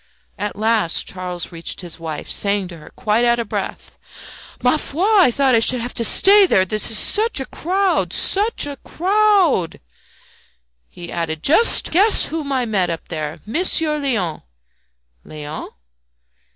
At 0.39 0.55
last 0.55 1.07
Charles 1.07 1.51
reached 1.51 1.81
his 1.81 1.99
wife, 1.99 2.27
saying 2.27 2.69
to 2.69 2.77
her, 2.77 2.89
quite 2.95 3.23
out 3.23 3.37
of 3.37 3.47
breath 3.49 3.99
"Ma 4.63 4.77
foi! 4.77 5.03
I 5.05 5.29
thought 5.29 5.53
I 5.53 5.59
should 5.59 5.79
have 5.79 5.91
had 5.91 5.95
to 5.97 6.03
stay 6.05 6.47
there. 6.47 6.65
There 6.65 6.77
is 6.77 6.97
such 6.97 7.39
a 7.39 7.45
crowd 7.45 8.11
SUCH 8.11 8.65
a 8.65 8.77
crowd!" 8.77 9.79
He 10.89 11.11
added 11.11 11.43
"Just 11.43 11.91
guess 11.91 12.25
whom 12.33 12.51
I 12.51 12.65
met 12.65 12.89
up 12.89 13.09
there! 13.09 13.41
Monsieur 13.45 13.99
Léon!" 13.99 14.41
"Léon?" 15.23 15.69